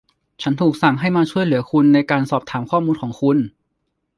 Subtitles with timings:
[0.41, 3.37] ฉันถูกสั่งให้มาช่วยเหลือคุณในการสอบถามข้อมูลของคุณ